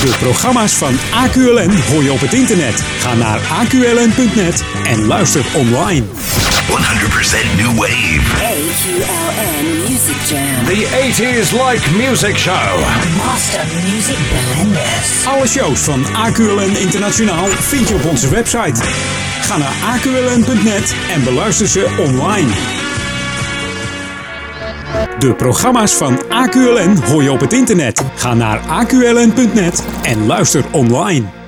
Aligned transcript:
De 0.00 0.16
programma's 0.18 0.72
van 0.72 0.94
AQLN 1.12 1.70
hoor 1.90 2.02
je 2.02 2.12
op 2.12 2.20
het 2.20 2.32
internet. 2.32 2.82
Ga 2.98 3.14
naar 3.14 3.40
aqln.net 3.60 4.64
en 4.84 5.06
luister 5.06 5.44
online. 5.54 6.06
100% 6.06 7.56
new 7.56 7.76
wave. 7.76 8.20
AQLN 8.36 9.66
Music 9.88 10.16
Jam. 10.28 10.64
The 10.64 10.86
80s 11.12 11.50
Like 11.52 11.90
Music 11.90 12.38
Show. 12.38 12.80
Master 13.16 13.60
Music 13.92 14.18
Blenders. 14.28 15.26
Alle 15.26 15.46
shows 15.46 15.80
van 15.80 16.06
AQLN 16.14 16.76
Internationaal 16.80 17.46
vind 17.46 17.88
je 17.88 17.94
op 17.94 18.04
onze 18.04 18.28
website. 18.28 18.82
Ga 19.40 19.56
naar 19.56 19.74
aqln.net 19.84 20.94
en 21.10 21.24
beluister 21.24 21.66
ze 21.68 21.96
online. 21.98 22.79
De 25.20 25.34
programma's 25.34 25.94
van 25.94 26.18
AQLN 26.28 27.04
hoor 27.04 27.22
je 27.22 27.32
op 27.32 27.40
het 27.40 27.52
internet. 27.52 28.04
Ga 28.14 28.34
naar 28.34 28.58
aqln.net 28.58 29.86
en 30.02 30.26
luister 30.26 30.64
online. 30.70 31.39